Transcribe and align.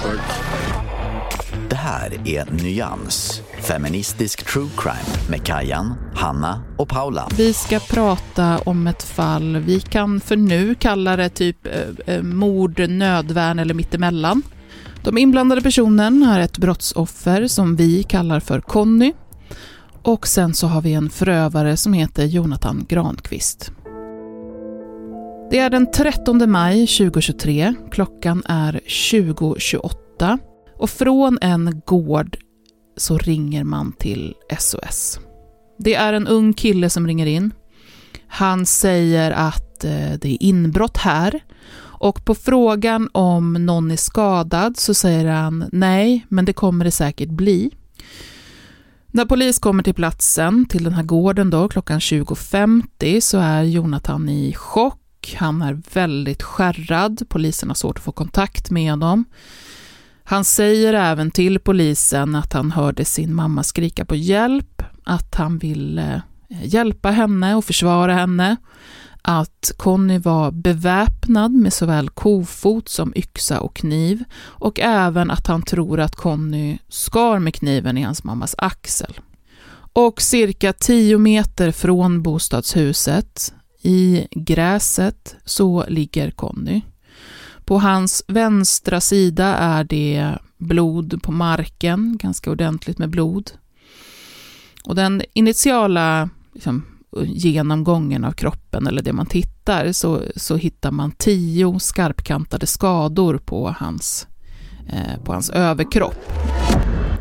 Network. 0.00 0.20
Det 1.68 1.76
här 1.76 2.28
är 2.28 2.62
Nyans, 2.62 3.42
feministisk 3.60 4.46
true 4.46 4.68
crime 4.76 5.30
med 5.30 5.46
Kajan, 5.46 5.94
Hanna 6.14 6.62
och 6.78 6.88
Paula. 6.88 7.28
Vi 7.36 7.52
ska 7.52 7.80
prata 7.80 8.58
om 8.58 8.86
ett 8.86 9.02
fall, 9.02 9.56
vi 9.56 9.80
kan 9.80 10.20
för 10.20 10.36
nu 10.36 10.74
kalla 10.74 11.16
det 11.16 11.28
typ 11.28 11.66
eh, 11.66 12.14
eh 12.14 12.22
mord, 12.22 12.88
nödvärn 12.88 13.58
eller 13.58 13.74
mittemellan. 13.74 14.42
De 15.02 15.18
inblandade 15.18 15.60
personen 15.60 16.22
är 16.22 16.40
ett 16.40 16.58
brottsoffer 16.58 17.46
som 17.46 17.76
vi 17.76 18.02
kallar 18.02 18.40
för 18.40 18.60
Conny. 18.60 19.12
Och 20.02 20.26
sen 20.26 20.54
så 20.54 20.66
har 20.66 20.82
vi 20.82 20.92
en 20.92 21.10
förövare 21.10 21.76
som 21.76 21.92
heter 21.92 22.24
Jonathan 22.24 22.86
Granqvist. 22.88 23.72
Det 25.50 25.58
är 25.58 25.70
den 25.70 25.90
13 25.90 26.50
maj 26.50 26.86
2023, 26.86 27.74
klockan 27.90 28.42
är 28.46 28.80
20.28 28.86 30.38
och 30.78 30.90
från 30.90 31.38
en 31.40 31.82
gård 31.86 32.36
så 32.96 33.18
ringer 33.18 33.64
man 33.64 33.92
till 33.92 34.34
SOS. 34.58 35.20
Det 35.78 35.94
är 35.94 36.12
en 36.12 36.26
ung 36.26 36.52
kille 36.52 36.90
som 36.90 37.06
ringer 37.06 37.26
in. 37.26 37.52
Han 38.26 38.66
säger 38.66 39.30
att 39.30 39.84
eh, 39.84 40.12
det 40.20 40.28
är 40.28 40.42
inbrott 40.42 40.96
här 40.96 41.40
och 41.80 42.24
på 42.24 42.34
frågan 42.34 43.08
om 43.12 43.52
någon 43.52 43.90
är 43.90 43.96
skadad 43.96 44.76
så 44.76 44.94
säger 44.94 45.26
han 45.26 45.64
nej, 45.72 46.26
men 46.28 46.44
det 46.44 46.52
kommer 46.52 46.84
det 46.84 46.90
säkert 46.90 47.30
bli. 47.30 47.70
När 49.06 49.24
polis 49.24 49.58
kommer 49.58 49.82
till 49.82 49.94
platsen, 49.94 50.66
till 50.66 50.84
den 50.84 50.92
här 50.92 51.02
gården 51.02 51.50
då, 51.50 51.68
klockan 51.68 51.98
20.50 51.98 53.20
så 53.20 53.38
är 53.38 53.62
Jonathan 53.62 54.28
i 54.28 54.54
chock. 54.54 54.96
Han 55.36 55.62
är 55.62 55.82
väldigt 55.92 56.42
skärrad. 56.42 57.22
Polisen 57.28 57.68
har 57.68 57.74
svårt 57.74 57.98
att 57.98 58.04
få 58.04 58.12
kontakt 58.12 58.70
med 58.70 58.90
honom. 58.90 59.24
Han 60.24 60.44
säger 60.44 60.94
även 60.94 61.30
till 61.30 61.58
polisen 61.58 62.34
att 62.34 62.52
han 62.52 62.70
hörde 62.70 63.04
sin 63.04 63.34
mamma 63.34 63.62
skrika 63.62 64.04
på 64.04 64.16
hjälp, 64.16 64.82
att 65.04 65.34
han 65.34 65.58
ville 65.58 66.22
eh, 66.48 66.66
hjälpa 66.66 67.10
henne 67.10 67.54
och 67.54 67.64
försvara 67.64 68.14
henne, 68.14 68.56
att 69.22 69.72
Conny 69.76 70.18
var 70.18 70.50
beväpnad 70.50 71.52
med 71.52 71.72
såväl 71.72 72.08
kofot 72.08 72.88
som 72.88 73.12
yxa 73.16 73.60
och 73.60 73.76
kniv 73.76 74.24
och 74.42 74.80
även 74.80 75.30
att 75.30 75.46
han 75.46 75.62
tror 75.62 76.00
att 76.00 76.16
Conny 76.16 76.78
skar 76.88 77.38
med 77.38 77.54
kniven 77.54 77.98
i 77.98 78.02
hans 78.02 78.24
mammas 78.24 78.54
axel. 78.58 79.20
Och 79.92 80.22
cirka 80.22 80.72
tio 80.72 81.18
meter 81.18 81.72
från 81.72 82.22
bostadshuset, 82.22 83.54
i 83.82 84.26
gräset, 84.30 85.36
så 85.44 85.84
ligger 85.88 86.30
Conny. 86.30 86.80
På 87.64 87.78
hans 87.78 88.24
vänstra 88.28 89.00
sida 89.00 89.46
är 89.46 89.84
det 89.84 90.38
blod 90.58 91.22
på 91.22 91.32
marken, 91.32 92.16
ganska 92.20 92.50
ordentligt 92.50 92.98
med 92.98 93.10
blod. 93.10 93.50
Och 94.84 94.94
den 94.94 95.22
initiala 95.32 96.30
liksom, 96.54 96.84
genomgången 97.24 98.24
av 98.24 98.32
kroppen, 98.32 98.86
eller 98.86 99.02
det 99.02 99.12
man 99.12 99.26
tittar, 99.26 99.92
så, 99.92 100.22
så 100.36 100.56
hittar 100.56 100.90
man 100.90 101.12
tio 101.12 101.80
skarpkantade 101.80 102.66
skador 102.66 103.38
på 103.38 103.74
hans, 103.78 104.26
eh, 104.88 105.24
på 105.24 105.32
hans 105.32 105.50
överkropp. 105.50 106.49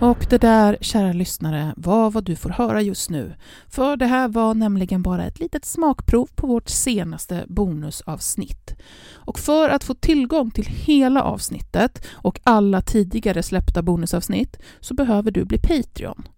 Och 0.00 0.26
det 0.30 0.38
där, 0.38 0.78
kära 0.80 1.12
lyssnare, 1.12 1.74
var 1.76 2.10
vad 2.10 2.24
du 2.24 2.36
får 2.36 2.50
höra 2.50 2.82
just 2.82 3.10
nu. 3.10 3.34
För 3.68 3.96
det 3.96 4.06
här 4.06 4.28
var 4.28 4.54
nämligen 4.54 5.02
bara 5.02 5.24
ett 5.24 5.40
litet 5.40 5.64
smakprov 5.64 6.28
på 6.34 6.46
vårt 6.46 6.68
senaste 6.68 7.44
bonusavsnitt. 7.48 8.76
Och 9.12 9.38
för 9.38 9.68
att 9.68 9.84
få 9.84 9.94
tillgång 9.94 10.50
till 10.50 10.66
hela 10.66 11.22
avsnittet 11.22 12.06
och 12.12 12.40
alla 12.42 12.82
tidigare 12.82 13.42
släppta 13.42 13.82
bonusavsnitt 13.82 14.56
så 14.80 14.94
behöver 14.94 15.30
du 15.30 15.44
bli 15.44 15.58
Patreon. 15.58 16.28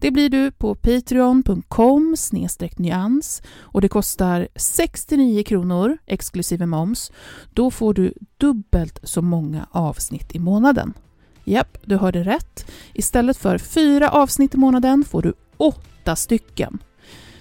Det 0.00 0.10
blir 0.10 0.28
du 0.28 0.50
på 0.50 0.74
patreon.com 0.74 2.16
nyans 2.76 3.42
och 3.58 3.80
det 3.80 3.88
kostar 3.88 4.48
69 4.56 5.42
kronor 5.42 5.98
exklusive 6.06 6.66
moms. 6.66 7.12
Då 7.54 7.70
får 7.70 7.94
du 7.94 8.14
dubbelt 8.36 9.00
så 9.02 9.22
många 9.22 9.66
avsnitt 9.70 10.34
i 10.34 10.38
månaden. 10.38 10.94
Japp, 11.48 11.78
du 11.84 11.96
hörde 11.96 12.22
rätt. 12.22 12.70
Istället 12.92 13.36
för 13.36 13.58
fyra 13.58 14.10
avsnitt 14.10 14.54
i 14.54 14.58
månaden 14.58 15.04
får 15.04 15.22
du 15.22 15.32
åtta 15.56 16.16
stycken. 16.16 16.78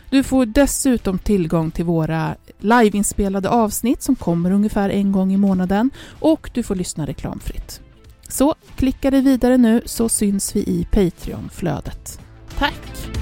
Du 0.09 0.23
får 0.23 0.45
dessutom 0.45 1.19
tillgång 1.19 1.72
till 1.72 1.85
våra 1.85 2.35
liveinspelade 2.59 3.50
avsnitt 3.50 4.01
som 4.01 4.16
kommer 4.16 4.51
ungefär 4.51 4.90
en 4.90 5.12
gång 5.12 5.34
i 5.34 5.38
månaden 5.38 5.90
och 6.19 6.50
du 6.53 6.63
får 6.63 6.75
lyssna 6.75 7.07
reklamfritt. 7.07 7.81
Så 8.29 8.56
klicka 8.75 9.12
dig 9.12 9.22
vidare 9.22 9.57
nu 9.57 9.81
så 9.85 10.09
syns 10.09 10.56
vi 10.56 10.59
i 10.59 10.88
Patreon-flödet. 10.91 12.19
Tack! 12.57 13.16